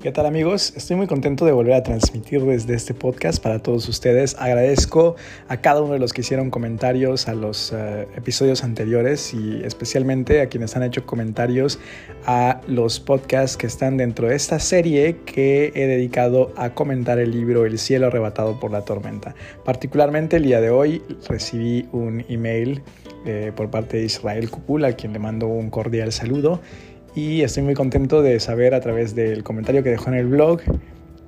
[0.00, 0.74] ¿Qué tal amigos?
[0.76, 4.36] Estoy muy contento de volver a transmitir desde este podcast para todos ustedes.
[4.38, 5.16] Agradezco
[5.48, 10.40] a cada uno de los que hicieron comentarios a los uh, episodios anteriores y especialmente
[10.40, 11.80] a quienes han hecho comentarios
[12.26, 17.32] a los podcasts que están dentro de esta serie que he dedicado a comentar el
[17.32, 19.34] libro El cielo arrebatado por la tormenta.
[19.64, 22.82] Particularmente el día de hoy recibí un email
[23.26, 26.60] eh, por parte de Israel Cupula, a quien le mando un cordial saludo
[27.14, 30.60] y estoy muy contento de saber a través del comentario que dejó en el blog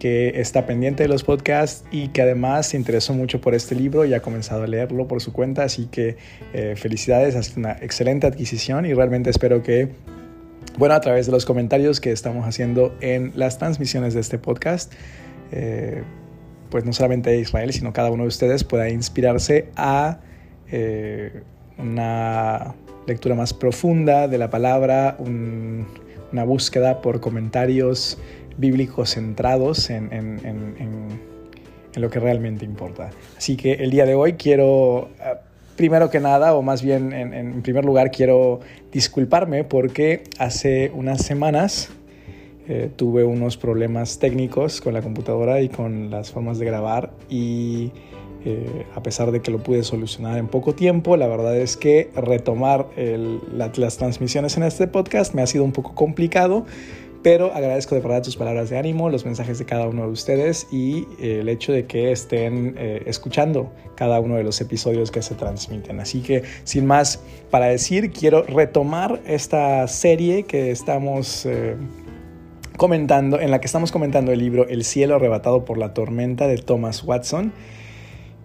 [0.01, 4.07] que está pendiente de los podcasts y que además se interesó mucho por este libro
[4.07, 6.16] y ha comenzado a leerlo por su cuenta, así que
[6.55, 9.91] eh, felicidades, sido una excelente adquisición y realmente espero que,
[10.79, 14.91] bueno, a través de los comentarios que estamos haciendo en las transmisiones de este podcast,
[15.52, 16.02] eh,
[16.71, 20.21] pues no solamente Israel, sino cada uno de ustedes pueda inspirarse a
[20.73, 21.43] eh,
[21.77, 22.74] una
[23.06, 28.18] lectura más profunda de la palabra, una búsqueda por comentarios
[28.57, 30.09] bíblicos centrados en,
[31.96, 33.10] lo que realmente importa.
[33.37, 35.34] Así que el día de hoy quiero, eh,
[35.76, 38.60] primero que nada, o más bien en, primer lugar, quiero
[38.92, 41.90] disculparme porque hace unas semanas
[42.68, 47.90] eh, tuve unos problemas técnicos con la computadora y con las formas de grabar y
[48.45, 52.10] eh, a pesar de que lo pude solucionar en poco tiempo, la verdad es que
[52.15, 56.65] retomar las transmisiones en este podcast me ha sido un poco complicado,
[57.23, 60.66] pero agradezco de verdad tus palabras de ánimo, los mensajes de cada uno de ustedes
[60.73, 65.21] y eh, el hecho de que estén eh, escuchando cada uno de los episodios que
[65.21, 66.00] se transmiten.
[66.00, 71.47] Así que sin más para decir, quiero retomar esta serie que estamos
[72.78, 76.56] comentando, en la que estamos comentando el libro El cielo arrebatado por la tormenta de
[76.56, 77.53] Thomas Watson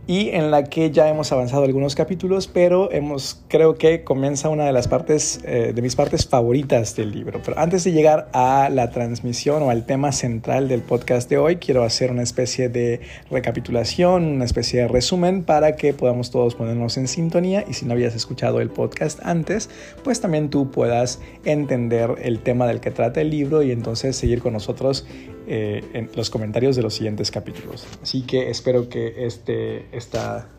[0.08, 4.66] y en la que ya hemos avanzado algunos capítulos, pero hemos, creo que comienza una
[4.66, 7.42] de las partes, eh, de mis partes favoritas del libro.
[7.44, 11.56] Pero antes de llegar a la transmisión o al tema central del podcast de hoy,
[11.58, 16.98] quiero hacer una especie de recapitulación, una especie de resumen para que podamos todos ponernos
[16.98, 19.70] en sintonía y si no habías escuchado el podcast antes,
[20.04, 24.42] pues también tú puedas entender el tema del que trata el libro y entonces seguir
[24.42, 25.06] con nosotros
[25.48, 27.86] eh, en los comentarios de los siguientes capítulos.
[28.02, 30.50] Así que espero que este, esta,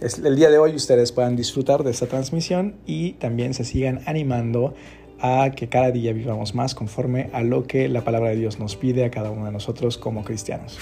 [0.00, 4.74] el día de hoy ustedes puedan disfrutar de esta transmisión y también se sigan animando
[5.20, 8.76] a que cada día vivamos más conforme a lo que la palabra de Dios nos
[8.76, 10.78] pide a cada uno de nosotros como cristianos.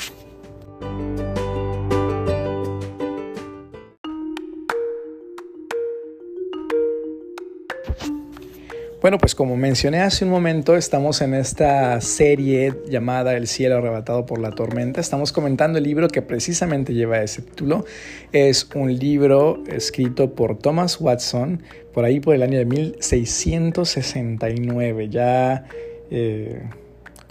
[9.02, 14.26] Bueno, pues como mencioné hace un momento, estamos en esta serie llamada El cielo arrebatado
[14.26, 15.00] por la tormenta.
[15.00, 17.84] Estamos comentando el libro que precisamente lleva ese título.
[18.30, 25.08] Es un libro escrito por Thomas Watson por ahí por el año de 1669.
[25.08, 25.64] Ya...
[26.12, 26.62] Eh,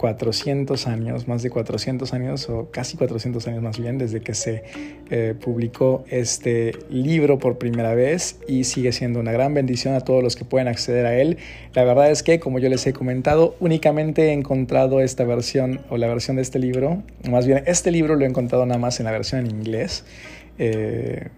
[0.02, 4.64] 400 años, más de 400 años o casi 400 años más bien desde que se
[5.12, 10.20] eh, publicó este libro por primera vez y sigue siendo una gran bendición a todos
[10.20, 11.38] los que pueden acceder a él.
[11.72, 15.96] La verdad es que, como yo les he comentado, únicamente he encontrado esta versión o
[15.98, 19.04] la versión de este libro, más bien este libro lo he encontrado nada más en
[19.04, 20.04] la versión en inglés.
[20.58, 21.28] Eh,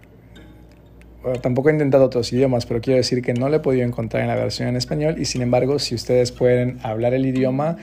[1.43, 4.29] tampoco he intentado otros idiomas, pero quiero decir que no lo he podido encontrar en
[4.29, 7.77] la versión en español y sin embargo, si ustedes pueden hablar el idioma,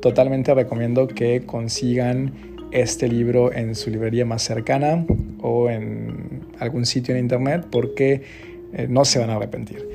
[0.00, 2.32] totalmente recomiendo que consigan
[2.70, 5.06] este libro en su librería más cercana
[5.40, 8.22] o en algún sitio en internet porque
[8.72, 9.88] eh, no se van a arrepentir.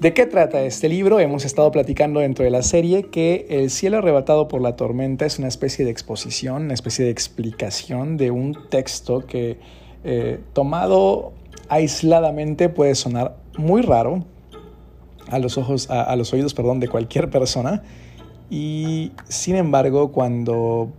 [0.00, 1.20] ¿De qué trata este libro?
[1.20, 5.38] Hemos estado platicando dentro de la serie que El cielo arrebatado por la tormenta es
[5.38, 9.58] una especie de exposición, una especie de explicación de un texto que
[10.02, 11.32] eh, tomado
[11.68, 14.24] aisladamente puede sonar muy raro
[15.28, 17.84] a los ojos, a los oídos, perdón, de cualquier persona,
[18.52, 20.92] y sin embargo, cuando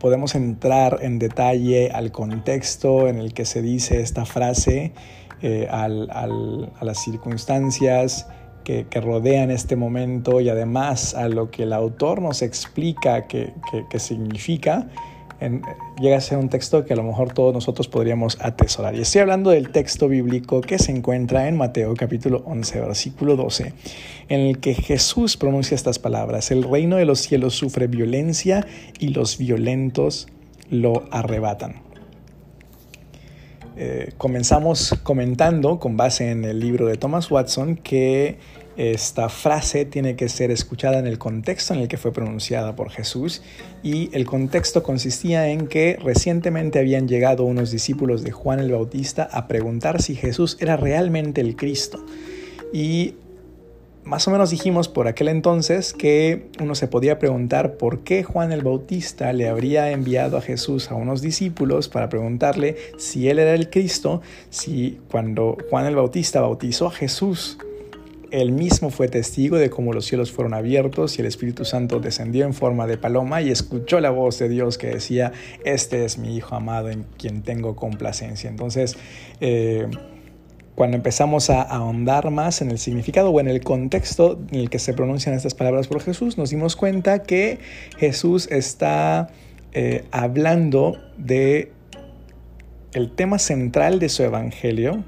[0.00, 4.94] podemos entrar en detalle al contexto en el que se dice esta frase,
[5.42, 8.28] eh, a las circunstancias
[8.64, 13.52] que, rodean este momento y además a lo que el autor nos explica que
[13.98, 14.88] significa,
[16.00, 18.94] llega a ser un texto que a lo mejor todos nosotros podríamos atesorar.
[18.94, 23.72] Y estoy hablando del texto bíblico que se encuentra en Mateo capítulo 11, versículo 12,
[24.28, 28.66] en el que Jesús pronuncia estas palabras, el reino de los cielos sufre violencia
[28.98, 30.28] y los violentos
[30.70, 31.82] lo arrebatan.
[33.76, 38.38] Eh, comenzamos comentando con base en el libro de Thomas Watson que
[38.76, 42.90] esta frase tiene que ser escuchada en el contexto en el que fue pronunciada por
[42.90, 43.42] Jesús
[43.82, 49.28] y el contexto consistía en que recientemente habían llegado unos discípulos de Juan el Bautista
[49.30, 52.04] a preguntar si Jesús era realmente el Cristo.
[52.72, 53.14] Y
[54.04, 58.52] más o menos dijimos por aquel entonces que uno se podía preguntar por qué Juan
[58.52, 63.54] el Bautista le habría enviado a Jesús a unos discípulos para preguntarle si él era
[63.54, 67.56] el Cristo, si cuando Juan el Bautista bautizó a Jesús,
[68.30, 72.44] él mismo fue testigo de cómo los cielos fueron abiertos y el Espíritu Santo descendió
[72.44, 75.32] en forma de paloma y escuchó la voz de Dios que decía,
[75.64, 78.50] este es mi Hijo amado en quien tengo complacencia.
[78.50, 78.96] Entonces,
[79.40, 79.86] eh,
[80.74, 84.78] cuando empezamos a ahondar más en el significado o en el contexto en el que
[84.78, 87.58] se pronuncian estas palabras por Jesús, nos dimos cuenta que
[87.96, 89.28] Jesús está
[89.72, 91.70] eh, hablando de
[92.92, 95.04] el tema central de su evangelio,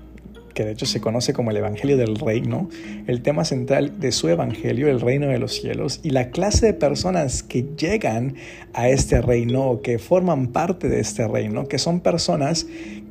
[0.57, 2.71] que de hecho se conoce como el Evangelio del Reino,
[3.07, 6.73] el tema central de su Evangelio, el reino de los cielos, y la clase de
[6.73, 8.37] personas que llegan
[8.73, 12.67] a este reino o que forman parte de este reino, que son personas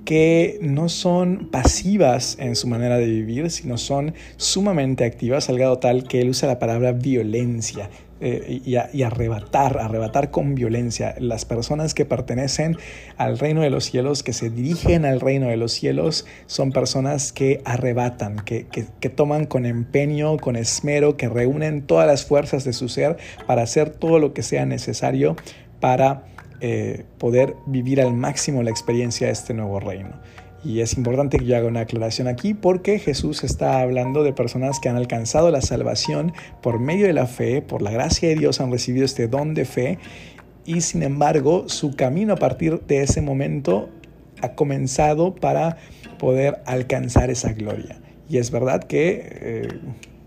[0.05, 5.77] que no son pasivas en su manera de vivir, sino son sumamente activas, al grado
[5.77, 7.91] tal que él usa la palabra violencia.
[8.21, 11.15] Eh, y, arrebatar, arrebatar con violencia.
[11.19, 12.77] Las personas que pertenecen
[13.17, 17.33] al reino de los cielos, que se dirigen al reino de los cielos, son personas
[17.33, 22.71] que arrebatan, que, que toman con empeño, con esmero, que reúnen todas las fuerzas de
[22.71, 23.17] su ser
[23.47, 25.35] para hacer todo lo que sea necesario
[25.81, 26.23] para
[26.61, 30.09] eh, poder vivir al máximo la experiencia de este nuevo reino.
[30.65, 34.79] Y es importante que yo haga una aclaración aquí porque Jesús está hablando de personas
[34.79, 36.33] que han alcanzado la salvación
[36.63, 39.65] por medio de la fe, por la gracia de Dios han recibido este don de
[39.65, 39.99] fe
[40.65, 43.89] y sin embargo su camino a partir de ese momento
[44.41, 45.77] ha comenzado para
[46.17, 48.01] poder alcanzar esa gloria.
[48.27, 49.67] Y es verdad que eh,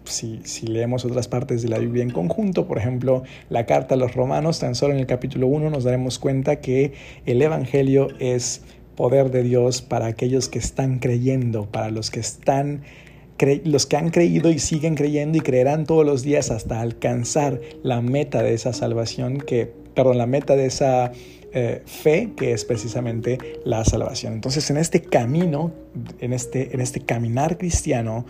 [0.08, 4.14] si, leemos otras partes de la Biblia en conjunto, por ejemplo, la carta a los
[4.14, 6.93] romanos, tan solo en el capítulo 1 nos daremos cuenta que
[7.26, 8.62] el Evangelio es
[8.99, 12.83] poder de Dios para aquellos que están creyendo, para los que están
[13.62, 18.03] los que han creído y siguen creyendo y creerán todos los días hasta alcanzar la
[18.03, 21.12] meta de esa salvación que, perdón, la meta de esa
[21.53, 24.33] eh, fe que es precisamente la salvación.
[24.33, 25.73] Entonces, en este camino,
[26.19, 28.27] en este, en este caminar cristiano,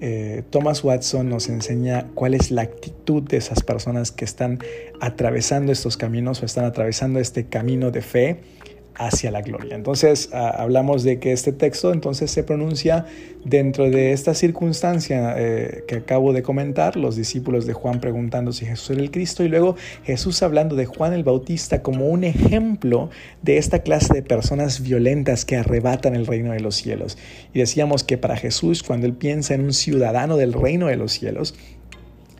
[0.00, 4.58] eh, Thomas Watson nos enseña cuál es la actitud de esas personas que están
[5.00, 8.40] atravesando estos caminos o están atravesando este camino de fe
[8.98, 9.76] hacia la gloria.
[9.76, 13.06] Entonces ah, hablamos de que este texto entonces se pronuncia
[13.44, 18.66] dentro de esta circunstancia eh, que acabo de comentar, los discípulos de Juan preguntando si
[18.66, 23.10] Jesús era el Cristo y luego Jesús hablando de Juan el Bautista como un ejemplo
[23.42, 27.16] de esta clase de personas violentas que arrebatan el reino de los cielos.
[27.54, 31.12] Y decíamos que para Jesús cuando él piensa en un ciudadano del reino de los
[31.12, 31.54] cielos,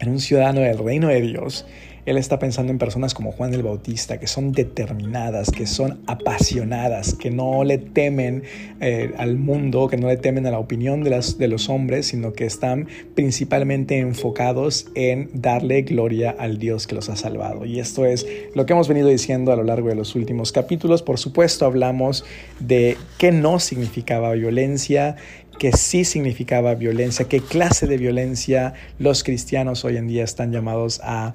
[0.01, 1.67] en un ciudadano del reino de Dios,
[2.09, 7.15] él está pensando en personas como Juan el Bautista, que son determinadas, que son apasionadas,
[7.15, 8.45] que no le temen
[8.81, 12.33] eh, al mundo, que no le temen a la opinión de, de los hombres, sino
[12.33, 17.67] que están principalmente enfocados en darle gloria al Dios que los ha salvado.
[17.67, 21.03] Y esto es lo que hemos venido diciendo a lo largo de los últimos capítulos.
[21.03, 22.25] Por supuesto, hablamos
[22.59, 25.17] de qué no significaba violencia,
[25.59, 31.01] qué sí significaba violencia, qué clase de violencia los cristianos hoy en día están llamados
[31.03, 31.35] a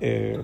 [0.00, 0.40] eh,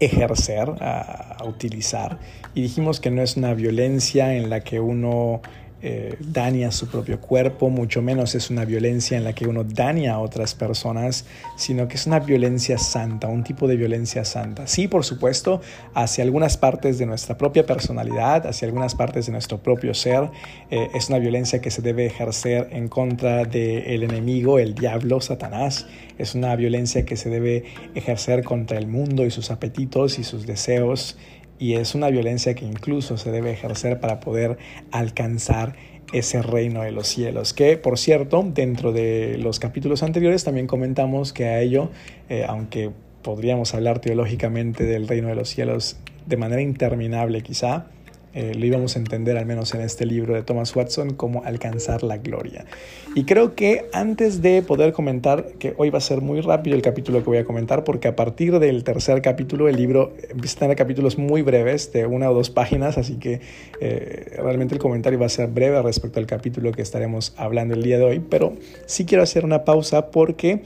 [0.00, 2.18] ejercer, a, utilizar.
[2.54, 5.42] Y dijimos que no es una violencia en la que uno
[5.86, 10.14] eh, daña su propio cuerpo, mucho menos es una violencia en la que uno daña
[10.14, 11.26] a otras personas,
[11.58, 14.66] sino que es una violencia santa, un tipo de violencia santa.
[14.66, 15.60] Sí, por supuesto,
[15.92, 20.30] hacia algunas partes de nuestra propia personalidad, hacia algunas partes de nuestro propio ser,
[20.70, 25.86] eh, es una violencia que se debe ejercer en contra del enemigo, el diablo, Satanás.
[26.16, 27.64] Es una violencia que se debe
[27.94, 31.18] ejercer contra el mundo y sus apetitos y sus deseos
[31.58, 34.58] y es una violencia que incluso se debe ejercer para poder
[34.90, 35.74] alcanzar
[36.12, 37.52] ese reino de los cielos.
[37.52, 41.90] Que, por cierto, dentro de los capítulos anteriores también comentamos que a ello,
[42.28, 42.90] eh, aunque
[43.22, 45.96] podríamos hablar teológicamente del reino de los cielos
[46.26, 47.86] de manera interminable quizá,
[48.34, 52.02] eh, lo íbamos a entender al menos en este libro de Thomas Watson, cómo alcanzar
[52.02, 52.66] la gloria.
[53.14, 56.82] Y creo que antes de poder comentar, que hoy va a ser muy rápido el
[56.82, 60.60] capítulo que voy a comentar, porque a partir del tercer capítulo el libro empieza a
[60.60, 63.40] tener capítulos muy breves, de una o dos páginas, así que
[63.80, 67.82] eh, realmente el comentario va a ser breve respecto al capítulo que estaremos hablando el
[67.82, 68.54] día de hoy, pero
[68.86, 70.62] sí quiero hacer una pausa porque...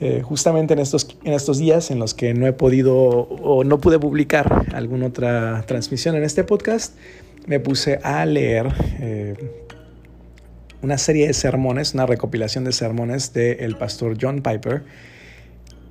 [0.00, 3.78] Eh, justamente en estos, en estos días en los que no he podido o no
[3.78, 6.94] pude publicar alguna otra transmisión en este podcast,
[7.46, 8.68] me puse a leer
[9.00, 9.34] eh,
[10.82, 14.84] una serie de sermones, una recopilación de sermones del pastor John Piper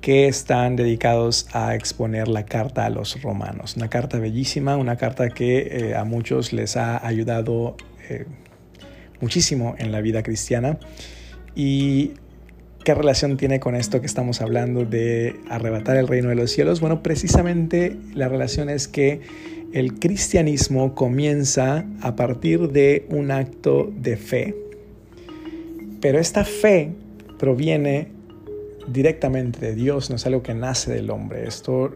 [0.00, 3.76] que están dedicados a exponer la carta a los romanos.
[3.76, 7.76] Una carta bellísima, una carta que eh, a muchos les ha ayudado
[9.20, 10.78] muchísimo en la vida cristiana.
[11.54, 12.12] Y
[12.88, 16.80] ¿Qué relación tiene con esto que estamos hablando de arrebatar el reino de los cielos?
[16.80, 19.20] Bueno, precisamente la relación es que
[19.74, 24.56] el cristianismo comienza a partir de un acto de fe,
[26.00, 26.92] pero esta fe
[27.38, 28.08] proviene
[28.86, 31.46] directamente de Dios, no es algo que nace del hombre.
[31.46, 31.94] Esto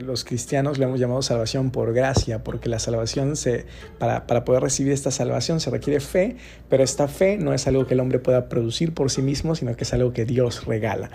[0.00, 3.66] los cristianos le hemos llamado salvación por gracia, porque la salvación se,
[3.98, 6.36] para, para, poder recibir esta salvación se requiere fe,
[6.68, 9.74] pero esta fe no es algo que el hombre pueda producir por sí mismo, sino
[9.76, 11.10] que es algo que Dios regala.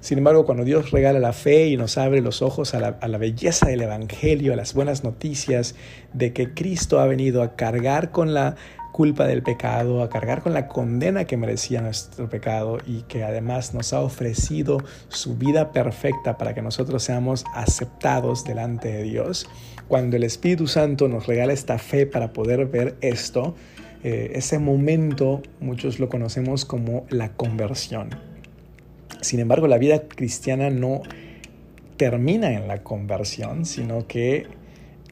[0.00, 3.06] Sin embargo, cuando Dios regala la fe y nos abre los ojos a la, a
[3.06, 5.76] la belleza del Evangelio, a las buenas noticias
[6.12, 8.56] de que Cristo ha venido a cargar con la
[8.92, 13.74] culpa del pecado, a cargar con la condena que merecía nuestro pecado y que además
[13.74, 19.48] nos ha ofrecido su vida perfecta para que nosotros seamos aceptados delante de Dios.
[19.88, 23.56] Cuando el Espíritu Santo nos regala esta fe para poder ver esto,
[24.04, 28.10] eh, ese momento muchos lo conocemos como la conversión.
[29.22, 31.02] Sin embargo, la vida cristiana no
[31.96, 34.48] termina en la conversión, sino que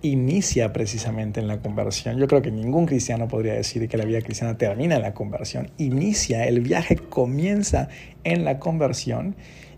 [0.02, 2.18] inicia precisamente en la conversión.
[2.18, 5.70] Yo creo que ningún cristiano podría decir que la vida cristiana termina en la conversión.
[5.78, 7.88] Inicia, el viaje comienza
[8.24, 9.36] en la conversión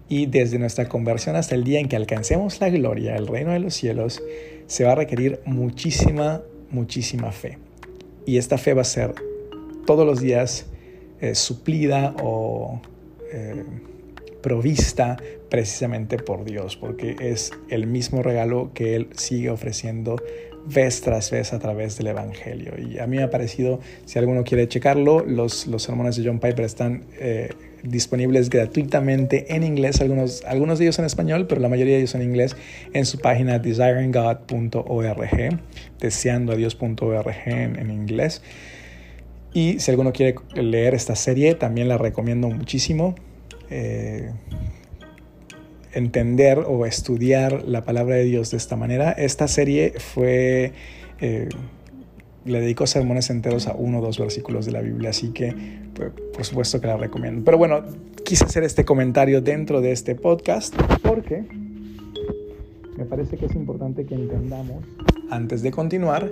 [0.08, 3.60] y desde nuestra conversión hasta el día en que alcancemos la gloria, el reino de
[3.60, 4.22] los cielos,
[4.66, 7.58] se va a requerir muchísima, muchísima fe.
[8.26, 9.14] Y esta fe va a ser
[9.86, 10.66] todos los días
[11.20, 12.80] eh, suplida o...
[13.32, 13.64] Eh,
[14.42, 15.16] provista
[15.52, 20.16] precisamente por Dios, porque es el mismo regalo que Él sigue ofreciendo
[20.64, 22.72] vez tras vez a través del Evangelio.
[22.78, 26.64] Y a mí me ha parecido, si alguno quiere checarlo, los, sermones de John Piper
[26.64, 27.50] están eh,
[27.82, 32.14] disponibles gratuitamente en inglés, algunos, algunos de ellos en español, pero la mayoría de ellos
[32.14, 32.56] en inglés,
[32.94, 35.60] en su página desiringgod.org,
[36.00, 38.40] deseandoadios.org en, en inglés.
[39.52, 43.16] Y si alguno quiere leer esta serie, también la recomiendo muchísimo.
[43.68, 44.30] Eh,
[45.92, 49.12] entender o estudiar la palabra de Dios de esta manera.
[49.12, 50.72] Esta serie fue...
[51.20, 51.48] Eh,
[52.44, 55.54] le dedicó sermones enteros a uno o dos versículos de la Biblia, así que
[55.94, 57.44] pues, por supuesto que la recomiendo.
[57.44, 57.84] Pero bueno,
[58.24, 61.44] quise hacer este comentario dentro de este podcast porque
[62.96, 64.84] me parece que es importante que entendamos,
[65.30, 66.30] antes de continuar,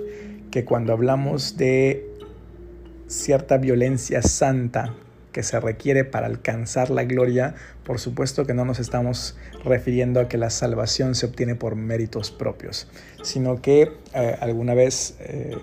[0.51, 2.07] que cuando hablamos de
[3.07, 4.93] cierta violencia santa
[5.31, 10.27] que se requiere para alcanzar la gloria, por supuesto que no nos estamos refiriendo a
[10.27, 12.87] que la salvación se obtiene por méritos propios,
[13.23, 15.57] sino que eh, alguna vez eh,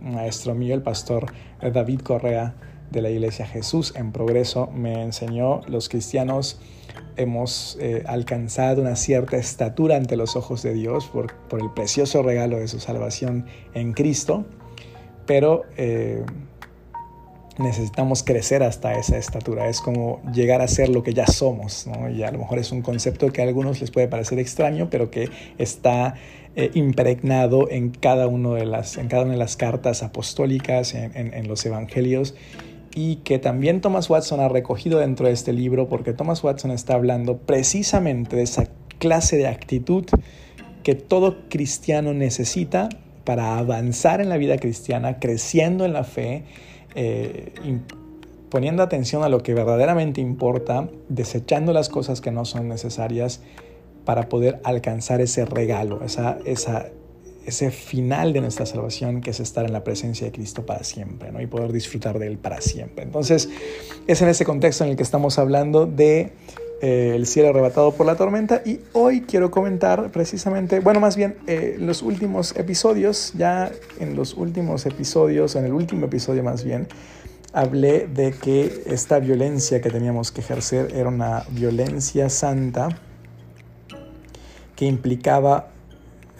[0.00, 2.54] maestro mío, el pastor David Correa
[2.90, 6.60] de la Iglesia Jesús en Progreso, me enseñó, los cristianos
[7.16, 12.22] hemos eh, alcanzado una cierta estatura ante los ojos de Dios por, por, el precioso
[12.22, 14.44] regalo de su salvación en Cristo,
[15.26, 15.62] pero
[17.58, 19.68] necesitamos crecer hasta esa estatura.
[19.68, 21.86] Es como llegar a ser lo que ya somos.
[22.14, 25.10] Y a lo mejor es un concepto que a algunos les puede parecer extraño, pero
[25.10, 26.14] que está
[26.56, 31.48] eh, impregnado en cada, uno de las, en cada una de las cartas apostólicas, en,
[31.48, 32.34] los evangelios.
[32.94, 36.94] Y que también Thomas Watson ha recogido dentro de este libro, porque Thomas Watson está
[36.94, 38.68] hablando precisamente de esa
[38.98, 40.04] clase de actitud
[40.84, 42.88] que todo cristiano necesita
[43.24, 46.44] para avanzar en la vida cristiana, creciendo en la fe
[46.94, 47.52] eh,
[48.50, 53.40] poniendo atención a lo que verdaderamente importa, desechando las cosas que no son necesarias
[54.04, 56.38] para poder alcanzar ese regalo, esa,
[57.46, 61.32] ese final de nuestra salvación que es estar en la presencia de Cristo para siempre
[61.32, 61.40] ¿no?
[61.40, 63.04] y poder disfrutar de Él para siempre.
[63.04, 63.48] Entonces,
[64.06, 66.32] es en ese contexto en el que estamos hablando de
[66.84, 68.60] el cielo arrebatado por la tormenta.
[68.64, 74.34] Y hoy quiero comentar precisamente, bueno, más bien eh, los últimos episodios, ya en los
[74.34, 76.86] últimos episodios, en el último episodio más bien,
[77.54, 82.88] hablé de que esta violencia que teníamos que ejercer era una violencia santa
[84.76, 85.68] que implicaba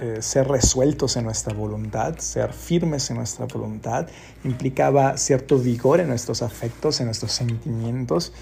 [0.00, 4.08] eh, ser resueltos en nuestra voluntad, ser firmes en nuestra voluntad,
[4.42, 8.32] implicaba cierto vigor en nuestros afectos, en nuestros sentimientos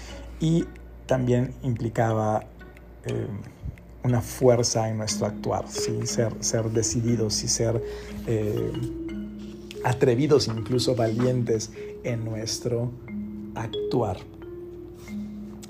[0.41, 0.65] y
[1.05, 2.45] también implicaba
[3.05, 3.27] eh,
[4.03, 7.81] una fuerza en nuestro actuar, ser, ser decididos y ser
[8.27, 8.71] eh,
[9.83, 11.71] atrevidos, incluso valientes
[12.03, 12.91] en nuestro
[13.55, 14.17] actuar.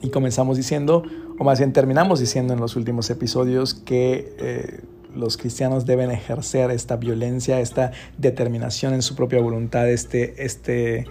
[0.01, 1.03] Y comenzamos diciendo,
[1.37, 4.81] o más bien terminamos diciendo en los últimos episodios que eh,
[5.15, 11.05] los cristianos deben ejercer esta violencia, esta determinación en su propia voluntad, este, este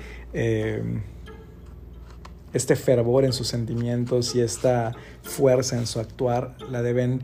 [2.52, 4.92] este fervor en sus sentimientos y esta
[5.22, 7.22] fuerza en su actuar la deben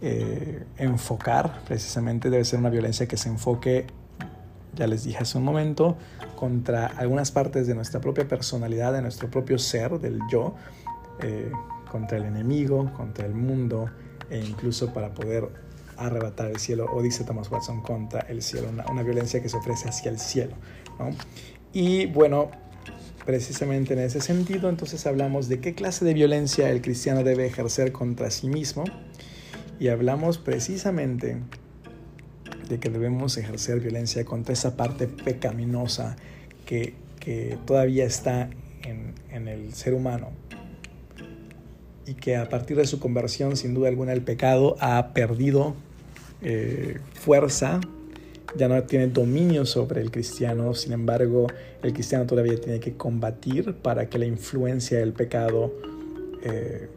[0.00, 3.86] eh, enfocar, precisamente debe ser una violencia que se enfoque,
[4.74, 5.96] ya les dije hace un momento,
[6.36, 10.54] contra algunas partes de nuestra propia personalidad, de nuestro propio ser, del yo,
[11.22, 11.52] eh,
[11.90, 13.90] contra el enemigo, contra el mundo
[14.30, 15.48] e incluso para poder
[15.98, 19.88] arrebatar el cielo, o dice Thomas Watson, contra el cielo, una, violencia que se ofrece
[19.88, 20.54] hacia el cielo.
[21.74, 22.50] Y bueno,
[23.30, 27.92] precisamente en ese sentido, entonces hablamos de qué clase de violencia el cristiano debe ejercer
[27.92, 28.82] contra sí mismo.
[29.78, 31.36] Y hablamos precisamente
[32.68, 36.16] de que debemos ejercer violencia contra esa parte pecaminosa
[36.66, 36.94] que,
[37.66, 38.50] todavía está
[38.82, 40.30] en, el ser humano.
[42.04, 45.76] Y que a partir de su conversión, sin duda alguna, el pecado ha perdido
[46.42, 47.80] eh, fuerza,
[48.56, 51.46] ya no tiene dominio sobre el cristiano, sin embargo,
[51.82, 55.72] el cristiano todavía tiene que combatir para que la influencia del pecado
[56.42, 56.88] eh,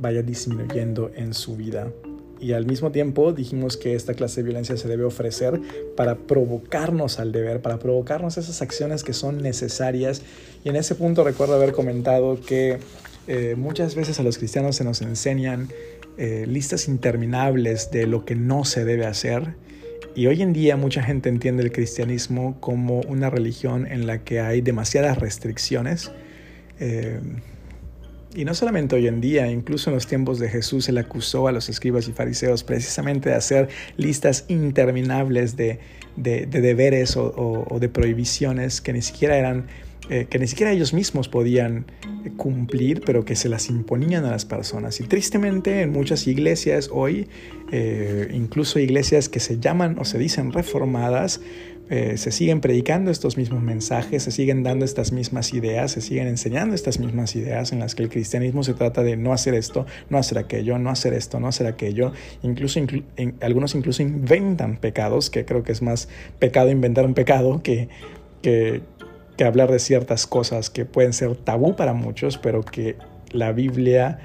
[0.00, 1.92] vaya disminuyendo en su vida.
[2.40, 5.60] Y al mismo tiempo dijimos que esta clase de violencia se debe ofrecer
[5.94, 10.22] para provocarnos al deber, para provocarnos esas acciones que son necesarias.
[10.64, 12.78] Y en ese punto recuerdo haber comentado que
[13.26, 15.68] eh, muchas veces a los cristianos se nos enseñan
[16.16, 19.54] eh, listas interminables de lo que no se debe hacer.
[20.14, 24.40] Y hoy en día mucha gente entiende el cristianismo como una religión en la que
[24.40, 26.10] hay demasiadas restricciones.
[26.80, 27.20] Eh,
[28.34, 31.52] y no solamente hoy en día, incluso en los tiempos de Jesús, él acusó a
[31.52, 35.80] los escribas y fariseos precisamente de hacer listas interminables de,
[36.16, 39.66] deberes o, de prohibiciones que ni siquiera eran,
[40.10, 41.86] eh, que ni siquiera ellos mismos podían
[42.36, 45.00] cumplir, pero que se las imponían a las personas.
[45.00, 47.28] Y tristemente en muchas iglesias hoy,
[47.72, 51.40] eh, incluso iglesias que se llaman o se dicen reformadas,
[51.90, 56.28] eh, se siguen predicando estos mismos mensajes, se siguen dando estas mismas ideas, se siguen
[56.28, 59.86] enseñando estas mismas ideas en las que el cristianismo se trata de no hacer esto,
[60.08, 62.12] no hacer aquello, no hacer esto, no hacer aquello.
[62.44, 62.78] Incluso
[63.40, 67.88] algunos incluso inventan pecados, que creo que es más pecado inventar un pecado que,
[69.44, 72.96] hablar de ciertas cosas que pueden ser tabú para muchos, pero que
[73.30, 74.18] la Biblia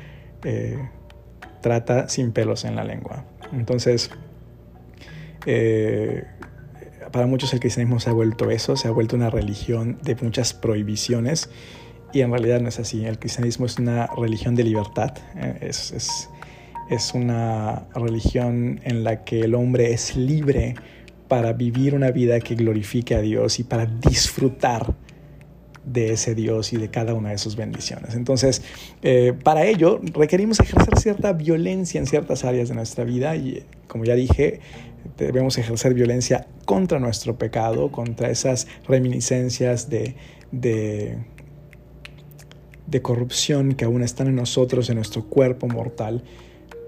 [0.44, 0.78] eh,
[1.62, 3.26] trata sin pelos en la lengua.
[3.54, 4.12] Entonces,
[5.46, 6.24] eh,
[7.12, 10.54] para muchos el cristianismo se ha vuelto eso, se ha vuelto una religión de muchas
[10.54, 11.50] prohibiciones
[12.14, 13.06] y en realidad no es así.
[13.06, 16.30] El cristianismo es una religión de libertad, eh, es, es,
[16.90, 20.76] es una religión en la que el hombre es libre
[21.28, 24.94] para vivir una vida que glorifique a Dios y para disfrutar
[25.86, 28.16] de ese Dios y de cada una de sus bendiciones.
[28.16, 28.62] Entonces,
[29.02, 34.04] eh, para ello requerimos ejercer cierta violencia en ciertas áreas de nuestra vida y, como
[34.06, 34.60] ya dije,
[35.18, 40.16] debemos ejercer violencia contra nuestro pecado, contra esas reminiscencias de,
[40.52, 41.18] de,
[43.02, 46.24] corrupción que aún están en nosotros, en nuestro cuerpo mortal,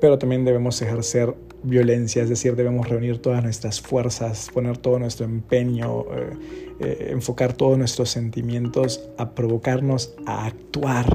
[0.01, 5.25] pero también debemos ejercer violencia, es decir, debemos reunir todas nuestras fuerzas, poner todo nuestro
[5.25, 6.29] empeño, eh,
[6.79, 11.05] eh, enfocar todos nuestros sentimientos a provocarnos a actuar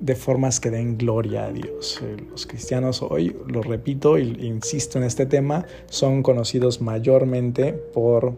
[0.00, 2.00] de formas que den gloria a Dios.
[2.02, 8.34] Eh, los cristianos hoy, lo repito e insisto en este tema, son conocidos mayormente por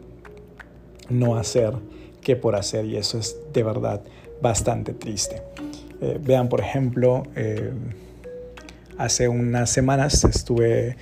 [1.09, 1.75] no hacer
[2.21, 4.03] que por hacer y eso es de verdad
[4.43, 5.43] bastante triste.
[6.21, 7.25] Vean, por ejemplo,
[8.99, 10.97] hace unas semanas estuve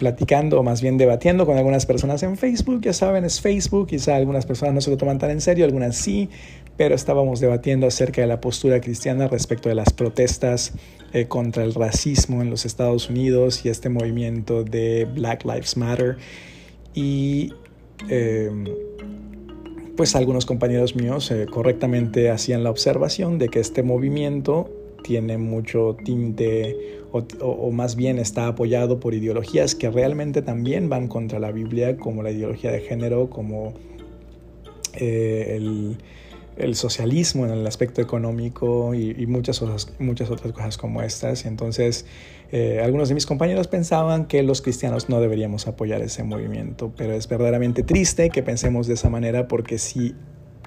[0.00, 2.80] platicando, o más bien debatiendo con algunas personas en Facebook.
[2.82, 5.94] Ya saben, es Facebook, quizá algunas personas no se lo toman tan en serio, algunas
[5.94, 6.30] sí,
[6.76, 10.72] pero estábamos debatiendo acerca de la postura cristiana respecto de las protestas
[11.12, 16.16] eh, contra el racismo en los Estados Unidos y este movimiento de Black Lives Matter.
[16.94, 17.52] Y
[18.08, 18.64] em,
[19.98, 24.70] pues algunos compañeros míos eh, correctamente hacían la observación de que este movimiento
[25.02, 31.38] tiene mucho tinte o, más bien está apoyado por ideologías que realmente también van contra
[31.38, 33.74] la Biblia, como la ideología de género, como
[34.94, 35.98] eh, el
[36.60, 41.46] el socialismo en el aspecto económico y, muchas, otras, muchas otras cosas como estas.
[41.46, 42.06] Entonces,
[42.52, 47.14] eh, algunos de mis compañeros pensaban que los cristianos no deberíamos apoyar ese movimiento, pero
[47.14, 50.14] es verdaderamente triste que pensemos de esa manera porque si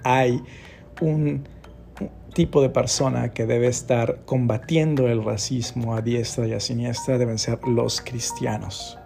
[0.04, 0.42] hay
[1.02, 1.48] un
[2.34, 7.38] tipo de persona que debe estar combatiendo el racismo a diestra y a siniestra deben
[7.38, 8.98] ser los cristianos.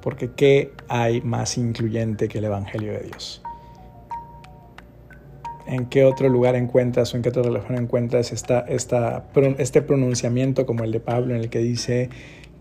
[0.00, 3.42] Porque ¿qué hay más incluyente que el Evangelio de Dios?
[5.66, 10.84] en qué otro lugar encuentras o en qué otra religión encuentras esta, este pronunciamiento como
[10.84, 12.10] el de Pablo en el que dice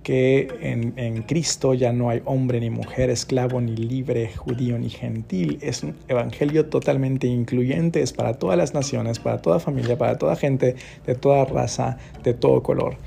[0.04, 4.90] que en, en, Cristo ya no hay hombre ni mujer, esclavo ni libre, judío ni
[4.90, 5.58] gentil.
[5.62, 10.36] Es un evangelio totalmente incluyente, es para todas las naciones, para toda familia, para toda
[10.36, 12.98] gente, de toda raza, de todo color.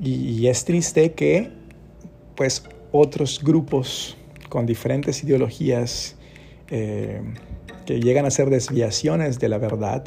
[0.00, 1.50] Y, es triste que
[2.34, 4.16] pues otros grupos
[4.48, 6.16] con diferentes ideologías
[6.70, 7.22] eh,
[7.86, 10.04] que llegan a ser desviaciones de la verdad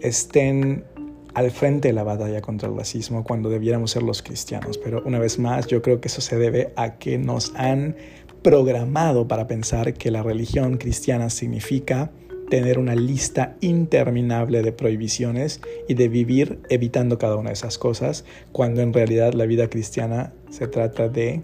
[0.00, 0.84] estén
[1.34, 4.78] al frente de la batalla contra el racismo cuando debiéramos ser los cristianos.
[4.78, 7.96] Pero una vez más, yo creo que eso se debe a que nos han
[8.42, 12.10] programado para pensar que la religión cristiana significa
[12.48, 18.24] tener una lista interminable de prohibiciones y de vivir evitando cada una de esas cosas,
[18.50, 21.42] cuando en realidad la vida cristiana se trata de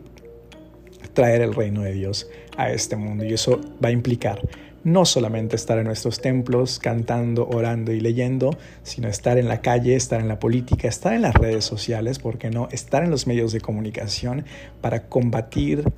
[1.15, 3.25] traer el reino de Dios a este mundo.
[3.25, 4.41] Y eso va a implicar
[4.87, 9.97] no solamente estar en nuestros templos cantando, orando y leyendo, sino estar en la calle,
[9.97, 12.69] estar en la política, estar en las redes sociales, ¿por qué no?
[12.71, 14.45] Estar en los medios de comunicación
[14.81, 15.93] para combatir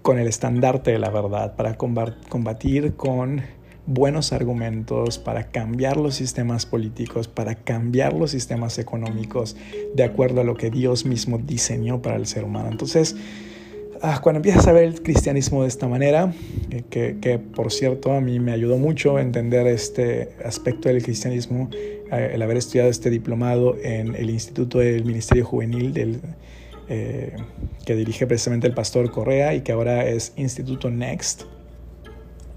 [0.00, 3.42] con el estandarte de la verdad, para combatir con
[3.84, 9.56] buenos argumentos, para cambiar los sistemas políticos, para cambiar los sistemas económicos
[9.94, 12.70] de acuerdo a lo que Dios mismo diseñó para el ser humano.
[12.70, 13.14] Entonces,
[14.02, 16.32] ah, cuando empiezas a ver el cristianismo de esta manera,
[16.70, 21.68] eh, que, por cierto a mí me ayudó mucho a entender este aspecto del cristianismo,
[21.72, 26.20] eh, el haber estudiado este diplomado en el Instituto del Ministerio Juvenil del
[26.92, 27.36] eh,
[27.86, 31.44] que dirige precisamente el pastor Correa y que ahora es Instituto Next.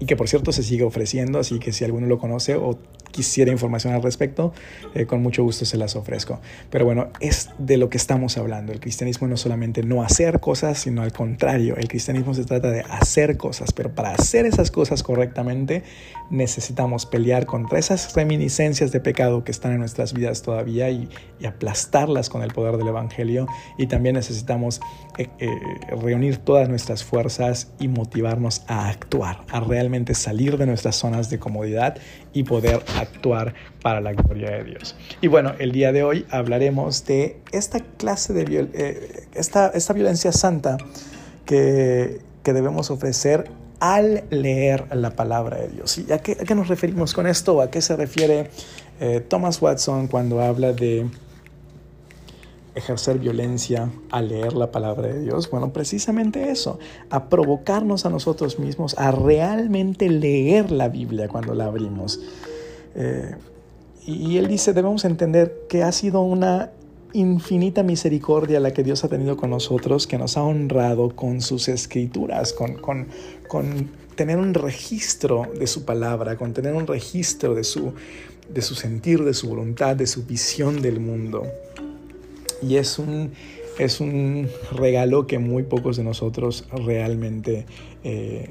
[0.00, 2.76] Y que por cierto se sigue ofreciendo, así que si alguno lo conoce o
[3.14, 4.52] quisiera información al respecto,
[4.92, 6.40] eh, con mucho gusto se las ofrezco.
[6.68, 8.72] Pero bueno, es de lo que estamos hablando.
[8.72, 12.80] El cristianismo no solamente no hacer cosas, sino al contrario, el cristianismo se trata de
[12.80, 15.84] hacer cosas, pero para hacer esas cosas correctamente
[16.28, 21.08] necesitamos pelear contra esas reminiscencias de pecado que están en nuestras vidas todavía y,
[21.44, 23.46] aplastarlas con el poder del Evangelio.
[23.76, 24.80] Y también necesitamos
[25.18, 25.50] eh, eh,
[26.00, 31.38] reunir todas nuestras fuerzas y motivarnos a actuar, a realmente salir de nuestras zonas de
[31.38, 31.98] comodidad
[32.32, 33.03] y poder actuar
[33.82, 34.96] para la gloria de Dios.
[35.20, 40.32] Y bueno, el día de hoy hablaremos de esta clase de eh, esta, esta violencia
[40.32, 40.76] santa
[41.44, 45.98] que, que debemos ofrecer al leer la palabra de Dios.
[45.98, 47.60] ¿Y a qué, a qué nos referimos con esto?
[47.60, 48.50] ¿A qué se refiere
[49.00, 51.06] eh, Thomas Watson cuando habla de
[52.74, 55.50] ejercer violencia al leer la palabra de Dios?
[55.50, 56.78] Bueno, precisamente eso,
[57.10, 62.20] a provocarnos a nosotros mismos a realmente leer la Biblia cuando la abrimos.
[62.94, 63.34] Eh,
[64.06, 66.70] y él dice, debemos entender que ha sido una
[67.14, 71.68] infinita misericordia la que Dios ha tenido con nosotros, que nos ha honrado con sus
[71.68, 73.06] escrituras, con, con,
[73.48, 77.94] con tener un registro de su palabra, con tener un registro de su,
[78.52, 81.46] de su sentir, de su voluntad, de su visión del mundo.
[82.60, 83.32] Y es un,
[83.78, 87.66] es un regalo que muy pocos de nosotros realmente,
[88.02, 88.50] eh,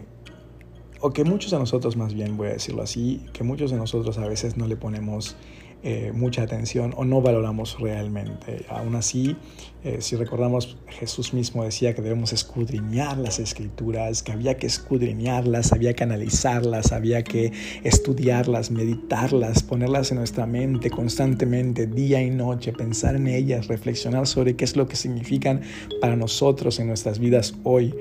[1.06, 4.18] o que muchos de nosotros más bien, voy a decirlo así, que muchos de nosotros
[4.18, 5.36] a veces no le ponemos
[5.84, 8.66] eh, mucha atención o no valoramos realmente.
[8.70, 9.36] Aún así,
[9.84, 15.74] eh, si recordamos, Jesús mismo decía que debemos escudriñar las escrituras, que había que escudriñarlas,
[15.74, 17.52] había que analizarlas, había que
[17.84, 24.56] estudiarlas, meditarlas, ponerlas en nuestra mente constantemente, día y noche, pensar en ellas, reflexionar sobre
[24.56, 25.63] qué es lo que significan
[26.00, 27.94] para nosotros en nuestras vidas hoy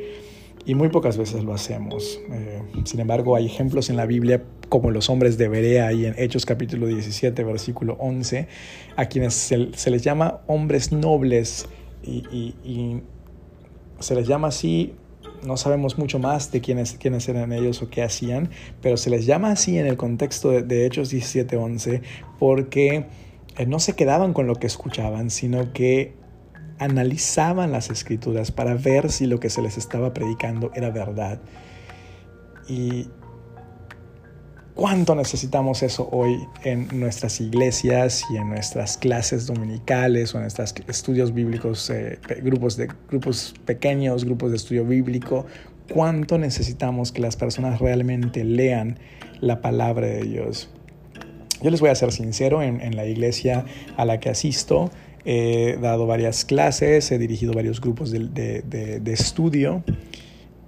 [0.65, 2.21] y muy pocas veces lo hacemos.
[2.31, 6.15] Eh, sin embargo, hay ejemplos en la Biblia como los hombres de Berea y en
[6.17, 8.49] Hechos capítulo 17, versículo 11,
[8.97, 11.69] a quienes se, les llama hombres nobles
[12.03, 13.03] y,
[14.01, 14.95] se les llama así,
[15.45, 16.97] no sabemos mucho más de quiénes,
[17.29, 20.87] eran ellos o qué hacían, pero se les llama así en el contexto de, de
[20.87, 22.03] Hechos 17, 11
[22.41, 23.07] porque
[23.59, 26.15] eh, no se quedaban con lo que escuchaban, sino que
[26.83, 31.41] analizaban las escrituras para ver si lo que se les estaba predicando era verdad.
[32.69, 33.09] Y
[34.75, 40.75] cuánto necesitamos eso hoy en nuestras iglesias y en nuestras clases dominicales o en nuestros
[40.89, 45.47] estudios bíblicos, eh, grupos, de, grupos pequeños, grupos de estudio bíblico.
[45.93, 48.99] Cuánto necesitamos que las personas realmente lean
[49.41, 50.71] la palabra de Dios.
[51.61, 53.65] Yo les voy a ser sincero, en, en la iglesia
[53.97, 54.91] a la que asisto,
[55.25, 59.85] He dado varias clases, he dirigido varios grupos de, estudio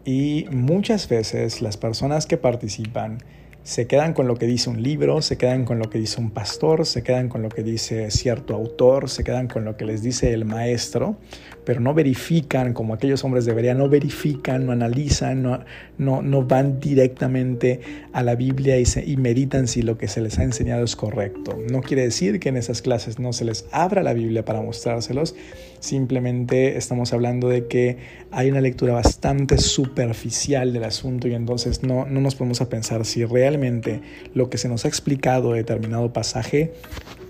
[0.04, 3.18] y muchas veces las personas que participan
[3.64, 6.30] se quedan con lo que dice un libro, se quedan con lo que dice un
[6.30, 10.02] pastor, se quedan con lo que dice cierto autor, se quedan con lo que les
[10.02, 11.16] dice el maestro,
[11.64, 15.60] pero no verifican, como aquellos hombres deberían, no verifican, no analizan, no,
[15.98, 17.80] no, no van directamente
[18.12, 20.96] a la Biblia y, se, y meditan si lo que se les ha enseñado es
[20.96, 21.58] correcto.
[21.70, 25.34] No quiere decir que en esas clases no se les abra la Biblia para mostrárselos,
[25.80, 27.98] simplemente estamos hablando de que
[28.30, 33.04] hay una lectura bastante superficial del asunto y entonces no, no nos podemos a pensar
[33.04, 34.00] si realmente
[34.34, 36.72] lo que se nos ha explicado de determinado pasaje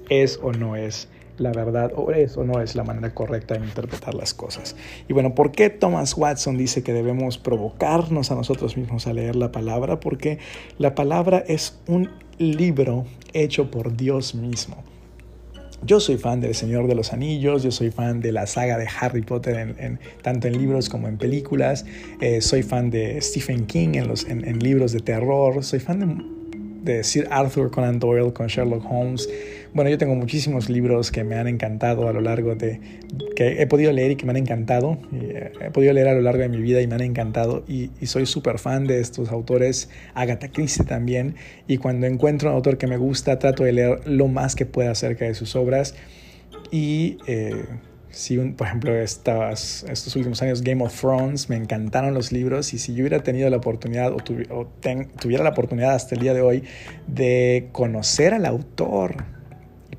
[0.09, 3.65] es o no es la verdad o es o no es la manera correcta de
[3.65, 4.77] interpretar las cosas.
[5.09, 9.37] Y bueno, ¿por qué Thomas Watson dice que debemos provocarnos a nosotros mismos a leer
[9.37, 10.01] la palabra?
[10.01, 10.39] Porque
[10.79, 14.83] la palabra es un libro hecho por Dios mismo.
[15.87, 18.89] Yo soy fan del Señor de los Anillos, yo soy fan de la saga de
[19.01, 21.85] Harry Potter, en, tanto en libros como en películas.
[22.23, 25.63] Eh, soy fan de Stephen King en, los, en, libros de terror.
[25.63, 26.25] Soy fan de,
[26.85, 29.29] de Sir Arthur Conan Doyle con Sherlock Holmes.
[29.73, 32.81] Bueno, yo tengo muchísimos libros que me han encantado a lo largo de,
[33.35, 34.99] que he podido leer y que me han encantado.
[35.13, 37.65] Eh, he podido leer a lo largo de mi vida y me han encantado.
[37.67, 41.35] Y, soy súper fan de estos autores, Agatha Christie también.
[41.67, 44.93] Y cuando encuentro un autor que me gusta, trato de leer lo más que pueda
[44.93, 45.95] acerca de sus obras.
[46.71, 47.65] Y eh,
[48.15, 52.73] si, por ejemplo, estas, estos últimos años, Game of Thrones, me encantaron los libros.
[52.73, 56.41] Y si yo hubiera tenido la oportunidad, o, tuviera la oportunidad hasta el día de
[56.41, 56.65] hoy,
[57.07, 59.25] de conocer al autor,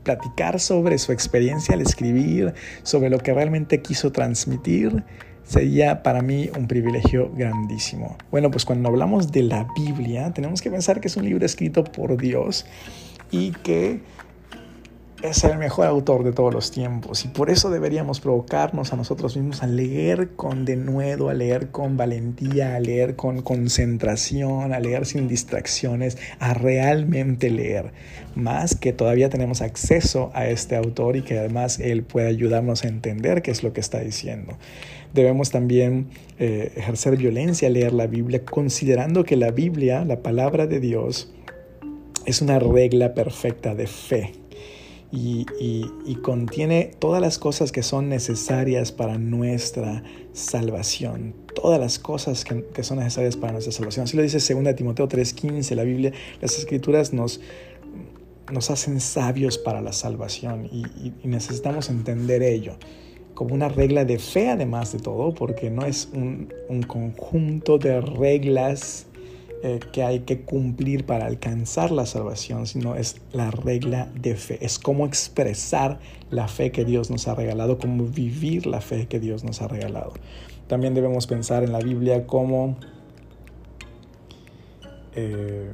[0.03, 5.03] platicar sobre su experiencia al escribir, sobre lo que realmente quiso transmitir,
[5.43, 8.17] sería para mí un privilegio grandísimo.
[8.31, 11.83] Bueno, pues cuando hablamos de la Biblia, tenemos que pensar que es un libro escrito
[11.83, 12.65] por Dios
[13.31, 13.99] y que
[15.23, 19.35] es el mejor autor de todos los tiempos y por eso deberíamos provocarnos a nosotros
[19.37, 25.05] mismos a leer con denuedo, a leer con valentía, a leer con concentración, a leer
[25.05, 27.93] sin distracciones, a realmente leer,
[28.35, 32.87] más que todavía tenemos acceso a este autor y que además él puede ayudarnos a
[32.87, 34.57] entender qué es lo que está diciendo.
[35.13, 40.81] Debemos también eh, ejercer violencia, leer la Biblia, considerando que la Biblia, la palabra de
[40.81, 41.31] Dios,
[42.25, 44.44] es una regla perfecta de fe
[45.15, 51.35] y, contiene todas las cosas que son necesarias para nuestra salvación.
[51.53, 54.03] Todas las cosas que, son necesarias para nuestra salvación.
[54.03, 57.39] Así lo dice 2 Timoteo 3:15, la Biblia, las escrituras nos,
[58.51, 62.73] nos hacen sabios para la salvación y, necesitamos entender ello
[63.33, 67.99] como una regla de fe además de todo, porque no es un, un conjunto de
[67.99, 69.07] reglas
[69.63, 74.63] eh, que hay que cumplir para alcanzar la salvación, sino es la regla de fe.
[74.63, 79.19] Es cómo expresar la fe que Dios nos ha regalado, cómo vivir la fe que
[79.19, 80.13] Dios nos ha regalado.
[80.67, 82.77] También debemos pensar en la Biblia como
[85.15, 85.71] eh,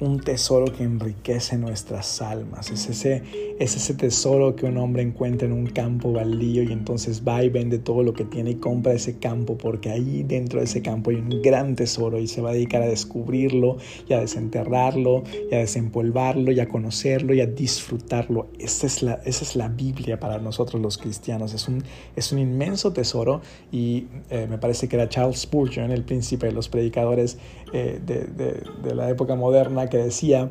[0.00, 2.70] un tesoro que enriquece nuestras almas.
[2.70, 3.22] Es ese,
[3.58, 7.50] es ese tesoro que un hombre encuentra en un campo baldío y entonces va y
[7.50, 11.10] vende todo lo que tiene y compra ese campo porque ahí dentro de ese campo
[11.10, 13.76] hay un gran tesoro y se va a dedicar a descubrirlo
[14.08, 18.48] y a desenterrarlo y a desempolvarlo y a conocerlo y a disfrutarlo.
[18.58, 21.52] Esa es la, esa es la Biblia para nosotros los cristianos.
[21.52, 21.84] Es un,
[22.16, 26.52] es un inmenso tesoro y eh, me parece que era Charles Spurgeon, el príncipe de
[26.52, 27.38] los predicadores
[27.72, 30.50] eh, de, de, de la época moderna, que decía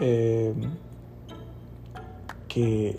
[0.00, 0.54] eh,
[2.48, 2.98] que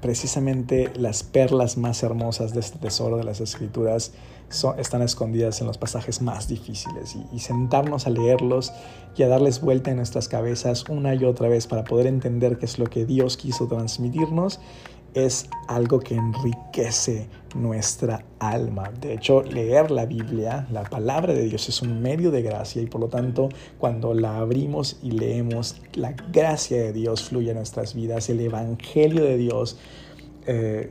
[0.00, 4.12] precisamente las perlas más hermosas de este tesoro de las escrituras
[4.78, 7.16] están escondidas en los pasajes más difíciles.
[7.32, 8.72] Y, sentarnos a leerlos
[9.16, 12.66] y a darles vuelta en nuestras cabezas una y otra vez para poder entender qué
[12.66, 14.60] es lo que Dios quiso transmitirnos
[15.14, 18.90] es algo que enriquece nuestra alma.
[19.00, 22.86] De hecho, leer la Biblia, la palabra de Dios, es un medio de gracia y
[22.86, 23.48] por lo tanto,
[23.78, 29.24] cuando la abrimos y leemos, la gracia de Dios fluye en nuestras vidas, el Evangelio
[29.24, 29.78] de Dios
[30.46, 30.90] eh,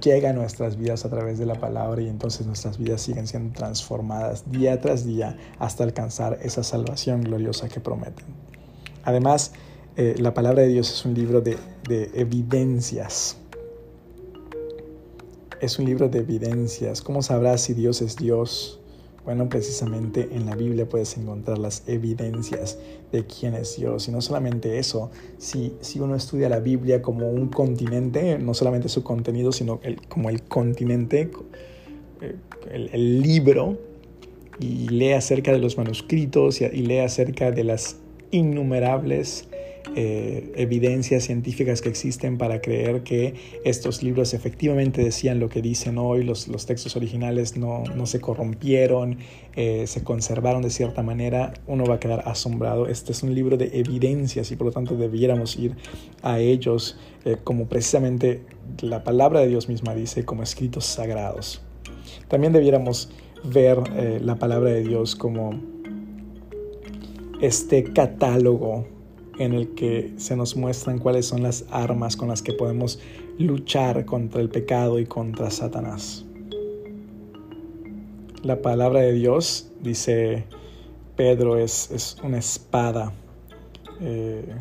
[0.00, 3.52] llega a nuestras vidas a través de la palabra y entonces nuestras vidas siguen siendo
[3.52, 8.26] transformadas día tras día hasta alcanzar esa salvación gloriosa que prometen.
[9.04, 9.52] Además,
[9.96, 11.58] eh, la palabra de Dios es un libro de,
[12.14, 13.36] evidencias.
[15.60, 17.02] Es un libro de evidencias.
[17.02, 18.80] ¿Cómo sabrás si Dios es Dios?
[19.24, 22.78] Bueno, precisamente en la Biblia puedes encontrar las evidencias
[23.12, 24.08] de quién es Dios.
[24.08, 28.88] Y no solamente eso, si, si uno estudia la Biblia como un continente, no solamente
[28.88, 29.78] su contenido, sino
[30.08, 31.30] como el continente,
[32.22, 32.36] eh,
[32.70, 33.78] el, libro,
[34.58, 37.96] y lee acerca de los manuscritos y lee acerca de las
[38.30, 39.48] innumerables
[39.94, 45.98] eh, evidencias científicas que existen para creer que estos libros efectivamente decían lo que dicen
[45.98, 49.18] hoy, los, los textos originales no, no se corrompieron,
[49.54, 52.86] eh, se conservaron de cierta manera, uno va a quedar asombrado.
[52.86, 55.76] Este es un libro de evidencias y por lo tanto debiéramos ir
[56.22, 58.42] a ellos eh, como precisamente
[58.80, 61.60] la palabra de Dios misma dice, como escritos sagrados.
[62.28, 63.10] También debiéramos
[63.44, 63.78] ver
[64.22, 65.60] la palabra de Dios como
[67.40, 68.86] este catálogo
[69.38, 72.98] en el que se nos muestran cuáles son las armas con las que podemos
[73.38, 76.24] luchar contra el pecado y contra Satanás.
[78.42, 80.44] La palabra de Dios, dice
[81.16, 83.12] Pedro, es, una espada.
[84.00, 84.54] Eh,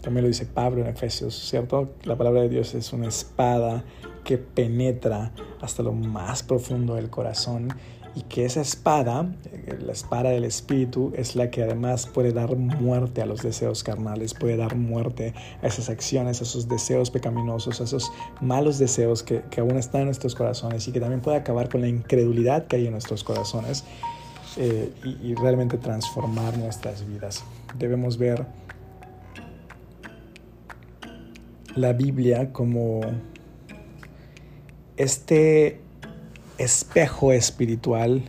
[0.00, 1.90] también lo dice Pablo en Efesios, ¿cierto?
[2.02, 3.84] La palabra de Dios es una espada
[4.24, 7.68] que penetra hasta lo más profundo del corazón
[8.14, 12.56] y que esa espada, eh, la espada del espíritu, es la que además puede dar
[12.56, 17.80] muerte a los deseos carnales, puede dar muerte a esas acciones, a esos deseos pecaminosos,
[17.80, 21.68] a esos malos deseos que, aún están en nuestros corazones y que también puede acabar
[21.68, 23.84] con la incredulidad que hay en nuestros corazones
[24.56, 27.44] eh, y realmente transformar nuestras vidas.
[27.78, 28.46] Debemos ver
[31.74, 33.00] la Biblia como
[34.96, 35.80] este
[36.62, 38.22] espejo espiritual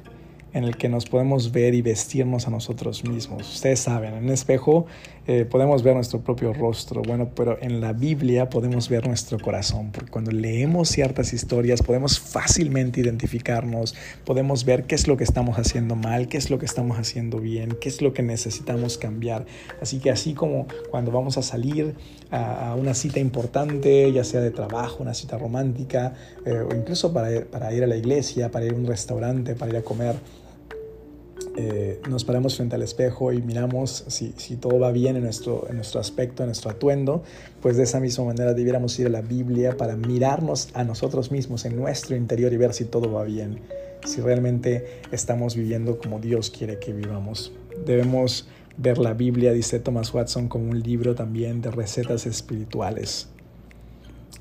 [0.53, 3.51] en el que nos podemos ver y vestirnos a nosotros mismos.
[3.53, 4.85] Ustedes saben, en un espejo
[5.25, 9.91] eh, podemos ver nuestro propio rostro, bueno, pero en la Biblia podemos ver nuestro corazón,
[9.93, 15.57] porque cuando leemos ciertas historias podemos fácilmente identificarnos, podemos ver qué es lo que estamos
[15.57, 19.45] haciendo mal, qué es lo que estamos haciendo bien, qué es lo que necesitamos cambiar.
[19.81, 21.95] Así que así como cuando vamos a salir
[22.29, 27.45] a, una cita importante, ya sea de trabajo, una cita romántica, eh, o incluso para,
[27.45, 30.15] para ir a la iglesia, para ir a un restaurante, para ir a comer,
[31.55, 35.67] eh, nos paramos frente al espejo y miramos si, si, todo va bien en nuestro,
[35.69, 37.21] en nuestro aspecto, en nuestro atuendo,
[37.61, 41.65] pues de esa misma manera debiéramos ir a la Biblia para mirarnos a nosotros mismos
[41.65, 43.59] en nuestro interior y ver si todo va bien,
[44.03, 47.51] si realmente estamos viviendo como Dios quiere que vivamos.
[47.85, 53.29] Debemos ver la Biblia, dice Thomas Watson, como un libro también de recetas espirituales,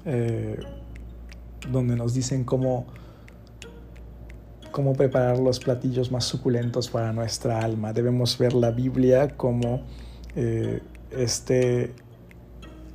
[0.06, 0.56] eh,
[1.70, 2.86] donde nos dicen cómo
[4.72, 7.92] cómo preparar los platillos más suculentos para nuestra alma.
[7.92, 9.82] Debemos ver la Biblia como
[10.34, 10.80] eh,
[11.10, 11.92] este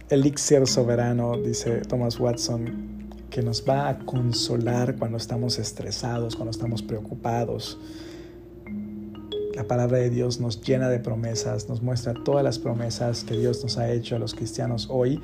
[0.09, 6.81] elixir soberano, dice Thomas Watson, que nos va a consolar cuando estamos estresados, cuando estamos
[6.81, 7.77] preocupados.
[9.53, 13.63] La palabra de Dios nos llena de promesas, nos muestra todas las promesas que Dios
[13.63, 15.21] nos ha hecho a los cristianos hoy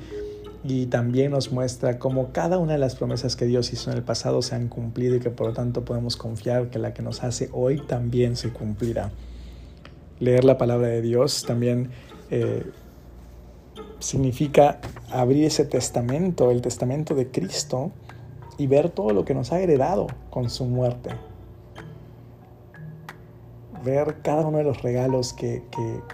[0.64, 4.02] y también nos muestra cómo cada una de las promesas que Dios hizo en el
[4.02, 7.22] pasado se han cumplido y que por lo tanto podemos confiar que la que nos
[7.22, 9.12] hace hoy también se cumplirá.
[10.20, 11.90] Leer la palabra de Dios también
[12.30, 12.64] eh,
[13.98, 17.92] significa abrir ese testamento, el testamento de Cristo,
[18.56, 21.10] y ver todo lo que nos ha heredado con su muerte.
[23.84, 25.62] Ver cada uno de los regalos que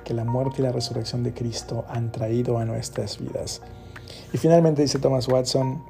[0.09, 3.62] la muerte y la resurrección de Cristo han traído a nuestras vidas.
[4.33, 5.85] Y finalmente dice Thomas Watson,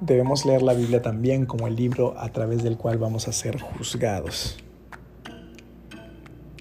[0.00, 3.60] debemos leer la Biblia también como el libro a través del cual vamos a ser
[3.60, 4.56] juzgados.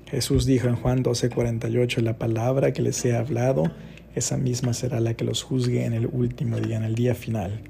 [0.08, 3.72] Jesús dijo en Juan 12:48, la palabra que les he hablado,
[4.16, 7.62] esa misma será la que los juzgue en el último día, en el día final.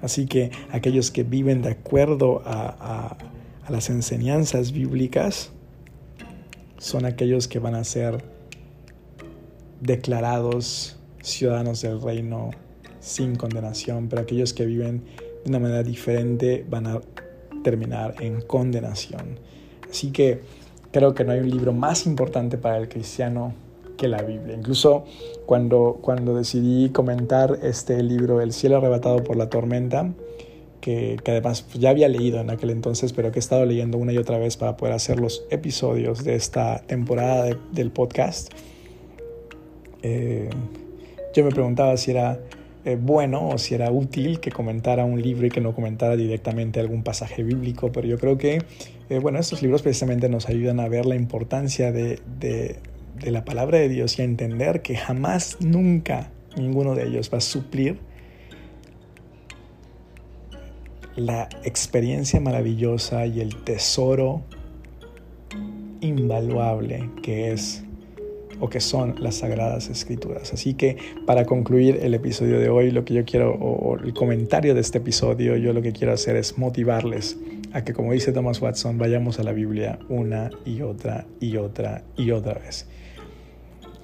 [0.00, 3.16] Así que aquellos que viven de acuerdo a
[3.70, 5.50] las enseñanzas bíblicas
[6.78, 8.22] son aquellos que van a ser
[9.80, 12.50] declarados ciudadanos del reino
[13.00, 15.04] sin condenación, pero aquellos que viven
[15.44, 17.00] de una manera diferente van a
[17.62, 19.38] terminar en condenación.
[19.90, 20.40] Así que
[20.90, 23.54] creo que no hay un libro más importante para el cristiano
[23.96, 24.56] que la Biblia.
[24.56, 25.04] Incluso
[25.46, 30.12] cuando, cuando decidí comentar este libro, El cielo arrebatado por la tormenta,
[30.84, 34.18] que, además ya había leído en aquel entonces, pero que he estado leyendo una y
[34.18, 38.52] otra vez para poder hacer los episodios de esta temporada del podcast,
[40.02, 40.50] eh,
[41.34, 42.38] yo me preguntaba si era
[42.84, 46.80] eh, bueno o si era útil que comentara un libro y que no comentara directamente
[46.80, 48.58] algún pasaje bíblico, pero yo creo que,
[49.08, 52.76] eh, bueno, estos libros precisamente nos ayudan a ver la importancia de, de,
[53.18, 57.38] de la palabra de Dios y a entender que jamás, nunca, ninguno de ellos va
[57.38, 57.98] a suplir
[61.16, 64.42] la experiencia maravillosa y el tesoro
[66.00, 67.84] invaluable que es
[68.60, 70.52] o que son las sagradas escrituras.
[70.52, 70.96] Así que
[71.26, 74.98] para concluir el episodio de hoy, lo que yo quiero, o el comentario de este
[74.98, 77.36] episodio, yo lo que quiero hacer es motivarles
[77.72, 82.04] a que, como dice Thomas Watson, vayamos a la Biblia una y otra y otra
[82.16, 82.86] y otra vez.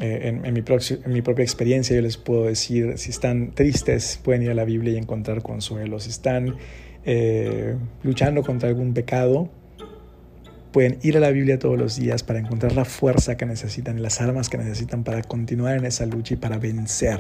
[0.01, 4.43] Eh, en, mi en, mi propia experiencia yo les puedo decir, si están tristes, pueden
[4.43, 6.01] ir a la Biblia y encontrar consuelo.
[6.01, 6.57] Si están
[7.05, 9.49] eh, luchando contra algún pecado,
[10.73, 14.03] pueden ir a la Biblia todos los días para encontrar la fuerza que necesitan y
[14.03, 17.19] las armas que necesitan para continuar en esa lucha y para vencer.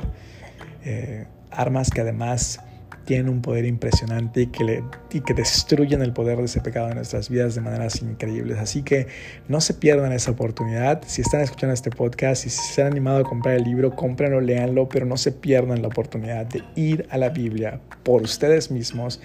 [0.84, 2.60] Eh, armas que además
[3.04, 6.90] tienen un poder impresionante y que, le, y que destruyen el poder de ese pecado
[6.90, 8.58] en nuestras vidas de maneras increíbles.
[8.58, 9.08] Así que
[9.48, 11.02] no se pierdan esa oportunidad.
[11.06, 14.40] Si están escuchando este podcast y si se han animado a comprar el libro, cómprenlo,
[14.40, 19.20] léanlo, pero no se pierdan la oportunidad de ir a la Biblia por ustedes mismos,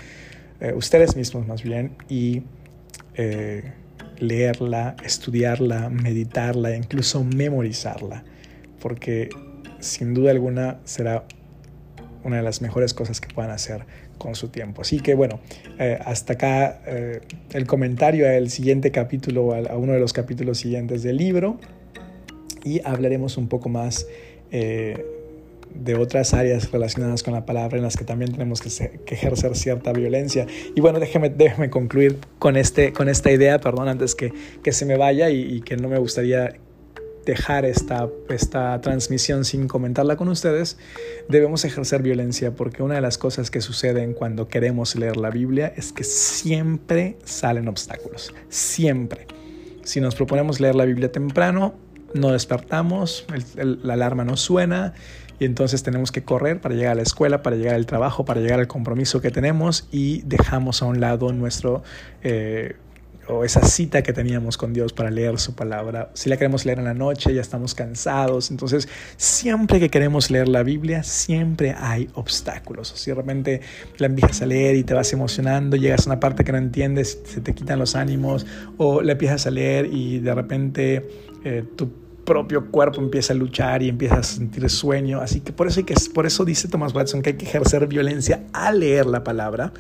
[0.66, 2.44] eh, ustedes mismos más bien, y...
[3.16, 3.64] Eh,
[4.18, 8.24] leerla, estudiarla, meditarla, incluso memorizarla,
[8.80, 9.28] porque
[9.80, 11.26] sin duda alguna será
[12.24, 13.86] una de las mejores cosas que puedan hacer
[14.18, 14.84] con su tiempo.
[14.84, 15.42] Así que bueno,
[15.80, 16.80] eh, hasta acá
[17.52, 21.60] el comentario al siguiente capítulo, a, uno de los capítulos siguientes del libro
[22.64, 24.08] y hablaremos un poco más
[25.76, 28.70] de otras áreas relacionadas con la palabra en las que también tenemos que,
[29.08, 30.48] ejercer cierta violencia.
[30.76, 34.86] Y bueno, déjeme, déjeme concluir con, este, con esta idea, perdón, antes que, que se
[34.86, 36.56] me vaya y, que no me gustaría
[37.26, 40.78] dejar esta, esta transmisión sin comentarla con ustedes,
[41.28, 45.74] debemos ejercer violencia porque una de las cosas que suceden cuando queremos leer la Biblia
[45.76, 49.26] es que siempre salen obstáculos, siempre.
[49.84, 51.74] Si nos proponemos leer la Biblia temprano,
[52.14, 54.94] no despertamos, la alarma no suena
[55.40, 58.42] y entonces tenemos que correr para llegar a la escuela, para llegar al trabajo, para
[58.42, 61.84] llegar al compromiso que tenemos y dejamos a un lado nuestro...
[62.24, 62.76] Eh,
[63.28, 66.12] o esa cita que teníamos con Dios para leer su palabra.
[66.14, 68.52] Si la queremos leer en la noche, ya estamos cansados.
[68.52, 72.90] Entonces, siempre que queremos leer la Biblia, siempre hay obstáculos.
[72.96, 73.62] Si de repente
[73.98, 77.20] la empiezas a leer y te vas emocionando, llegas a una parte que no entiendes,
[77.26, 78.46] se te quitan los ánimos,
[78.78, 81.10] o la empiezas a leer y de repente
[81.44, 85.22] eh, tu propio cuerpo empieza a luchar y empiezas a sentir sueño.
[85.22, 87.88] Así que por eso, hay que, por eso dice Thomas Watson que hay que ejercer
[87.88, 89.72] violencia al leer la palabra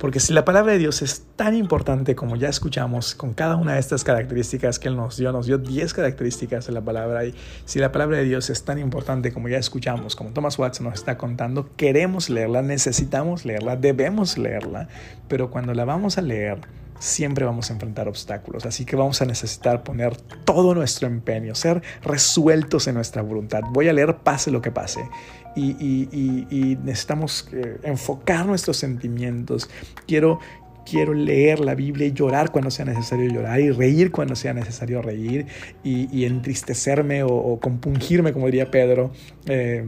[0.00, 3.74] porque si la palabra de Dios es tan importante como ya escuchamos con cada una
[3.74, 7.34] de estas características que Él nos dio, nos dio 10 características de la palabra, y
[7.64, 10.94] si la palabra de Dios es tan importante como ya escuchamos, como Thomas Watson nos
[10.94, 14.88] está contando, queremos leerla, necesitamos leerla, debemos leerla,
[15.28, 16.58] pero cuando la vamos a leer,
[16.98, 18.66] siempre vamos a enfrentar obstáculos.
[18.66, 23.62] Así que vamos a necesitar poner todo nuestro empeño, ser resueltos en nuestra voluntad.
[23.70, 25.08] Voy a leer pase lo que pase
[25.56, 29.68] y, necesitamos eh, enfocar nuestros sentimientos.
[30.06, 30.40] Quiero,
[30.88, 35.02] quiero leer la Biblia y llorar cuando sea necesario llorar y reír cuando sea necesario
[35.02, 35.46] reír
[35.82, 39.12] y, entristecerme o, compungirme, como diría Pedro.
[39.46, 39.86] Eh,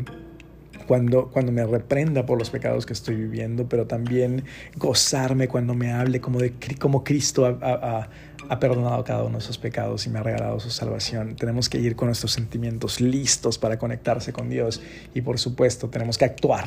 [0.86, 4.44] cuando, cuando me reprenda por los pecados que estoy viviendo, pero también
[4.76, 8.08] gozarme cuando me hable como, de, como Cristo a
[8.48, 11.36] ha perdonado cada uno de esos pecados y me ha regalado su salvación.
[11.36, 14.80] Tenemos que ir con nuestros sentimientos listos para conectarse con Dios
[15.14, 16.66] y por supuesto tenemos que actuar.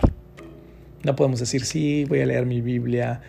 [1.04, 3.22] No podemos decir, sí, voy a leer mi Biblia,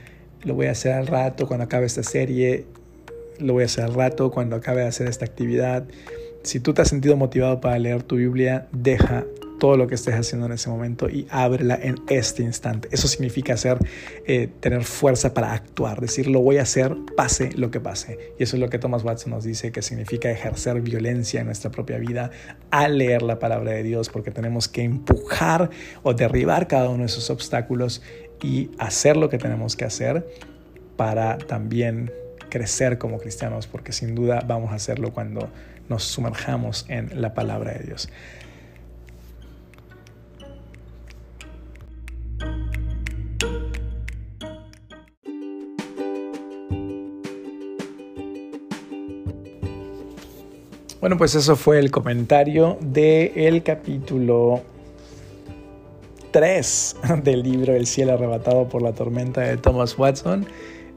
[0.43, 2.67] lo voy a hacer al rato cuando acabe esta serie,
[3.39, 5.85] lo voy a hacer al rato cuando acabe de hacer esta actividad.
[6.43, 9.25] Si tú te has sentido motivado para leer tu Biblia, deja
[9.61, 12.89] todo lo que estés haciendo en ese momento y ábrela en este instante.
[12.91, 13.79] Eso significa hacer,
[14.27, 18.35] eh, tener fuerza para actuar, decir lo voy a hacer pase lo que pase.
[18.41, 21.71] Y eso es lo que Thomas Watson nos dice que significa ejercer violencia en nuestra
[21.71, 22.33] propia vida
[22.73, 25.71] al leer la palabra de Dios, porque tenemos que empujar
[26.03, 28.03] o derribar cada uno de esos obstáculos
[28.43, 30.27] y hacer lo que tenemos que hacer
[30.97, 32.11] para también
[32.49, 35.51] crecer como cristianos, porque sin duda vamos a hacerlo cuando
[35.89, 38.09] nos sumerjamos en la palabra de Dios.
[51.01, 54.61] Bueno, pues eso fue el comentario del capítulo
[56.31, 60.45] 3 del libro El cielo arrebatado por la tormenta de Thomas Watson.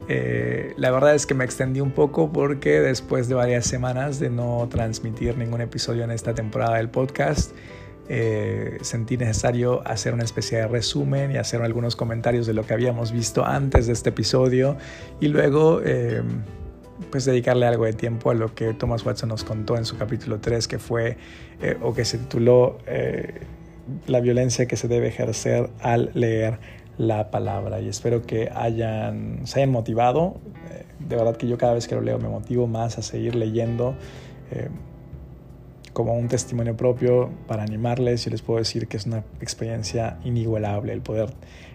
[0.06, 4.28] Eh, la verdad es que me extendí un poco porque después de varias semanas de
[4.28, 7.52] no transmitir ningún episodio en esta temporada del podcast,
[8.10, 12.74] eh, sentí necesario hacer una especie de resumen y hacer algunos comentarios de lo que
[12.74, 14.76] habíamos visto antes de este episodio
[15.18, 15.80] y luego...
[15.82, 16.22] Eh,
[17.10, 20.40] pues dedicarle algo de tiempo a lo que Thomas Watson nos contó en su capítulo
[20.40, 21.16] 3, que fue,
[21.60, 23.40] eh, o que se tituló eh,
[24.06, 26.58] La violencia que se debe ejercer al leer
[26.96, 27.80] la palabra.
[27.80, 30.36] Y espero que hayan, se hayan motivado.
[30.70, 33.34] Eh, de verdad que yo cada vez que lo leo me motivo más a seguir
[33.34, 33.94] leyendo
[35.92, 40.92] como un testimonio propio para animarles y les puedo decir que es una experiencia inigualable
[40.92, 41.30] el poder,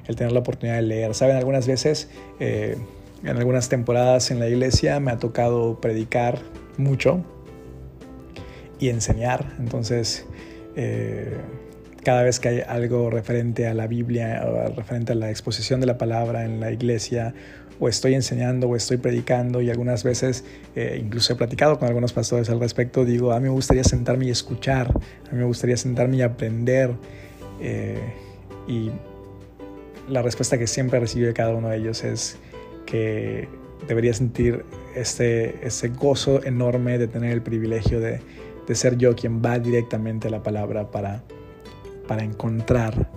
[0.07, 1.13] el tener la oportunidad de leer.
[1.13, 2.09] Saben, algunas veces
[3.23, 6.39] en algunas temporadas en la iglesia me ha tocado predicar
[6.77, 7.23] mucho
[8.79, 9.55] y enseñar.
[9.59, 10.25] Entonces,
[10.75, 11.37] eh,
[12.03, 15.85] cada vez que hay algo referente a la Biblia o referente a la exposición de
[15.85, 17.33] la palabra en la iglesia,
[17.79, 20.43] o estoy enseñando o estoy predicando y algunas veces
[20.75, 24.25] eh, incluso he platicado con algunos pastores al respecto, digo, a mí me gustaría sentarme
[24.25, 26.91] y escuchar, a mí me gustaría sentarme y aprender.
[27.61, 27.99] Eh,
[28.67, 28.91] y
[30.09, 32.37] la respuesta que siempre recibo de cada uno de ellos es,
[32.89, 33.47] que
[33.87, 34.65] debería sentir
[34.95, 38.19] ese, ese gozo enorme de tener el privilegio de,
[38.67, 41.23] de ser yo quien va directamente a la palabra para,
[42.07, 43.09] para encontrar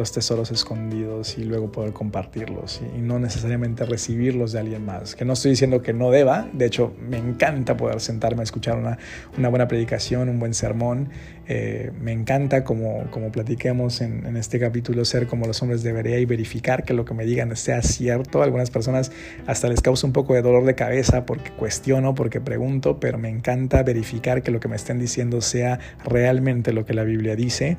[0.00, 5.14] los tesoros escondidos y luego poder compartirlos y, no necesariamente recibirlos de alguien más.
[5.14, 8.76] Que no estoy diciendo que no deba, de hecho me encanta poder sentarme a escuchar
[8.76, 8.98] una,
[9.36, 11.10] una buena predicación, un buen sermón.
[11.48, 16.24] Eh, me encanta, como, como platiquemos en, este capítulo, ser como los hombres debería y
[16.24, 18.42] verificar que lo que me digan sea cierto.
[18.42, 19.12] algunas personas
[19.46, 23.28] hasta les causa un poco de dolor de cabeza porque cuestiono, porque pregunto, pero me
[23.28, 27.76] encanta verificar que lo que me estén diciendo sea realmente lo que la Biblia dice.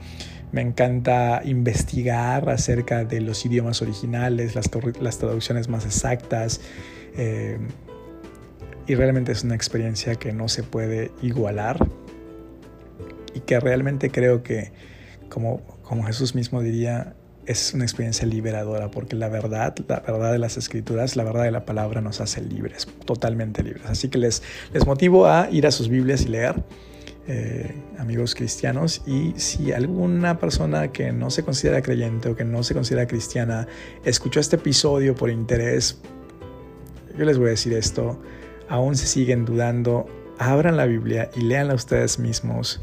[0.52, 6.62] Me encanta investigar acerca de los idiomas originales, las, traducciones más exactas.
[7.16, 7.58] Eh,
[8.88, 11.88] y realmente es una experiencia que no se puede igualar
[13.34, 14.72] y que realmente creo que,
[15.30, 20.40] como, como Jesús mismo diría, es una experiencia liberadora porque la verdad, la verdad de
[20.40, 23.86] las escrituras, la verdad de la palabra nos hace libres, totalmente libres.
[23.86, 24.44] Así que les,
[24.74, 26.56] les motivo a ir a sus Biblias y leer.
[27.28, 32.64] Eh, amigos cristianos y si alguna persona que no se considera creyente o que no
[32.64, 33.68] se considera cristiana
[34.04, 36.00] escuchó este episodio por interés,
[37.16, 38.20] yo les voy a decir esto,
[38.70, 40.08] aún se siguen dudando,
[40.40, 42.82] abran la Biblia y leanla ustedes mismos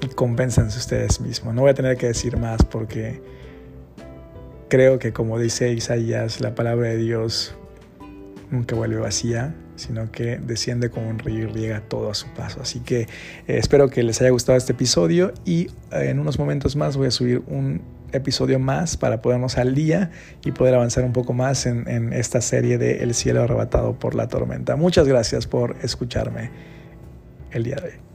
[0.00, 1.54] y compénsense ustedes mismos.
[1.54, 3.20] No voy a tener que decir más porque
[4.68, 7.54] creo que como dice Isaías, la palabra de Dios
[8.50, 12.60] nunca vuelve vacía, sino que desciende como un río y riega todo a su paso.
[12.62, 13.06] Así que eh,
[13.46, 17.10] espero que les haya gustado este episodio y eh, en unos momentos más voy a
[17.10, 20.10] subir un episodio más para podernos al día
[20.44, 24.28] y poder avanzar un poco más en esta serie de El cielo arrebatado por la
[24.28, 24.76] tormenta.
[24.76, 26.50] Muchas gracias por escucharme
[27.50, 28.13] el día de hoy.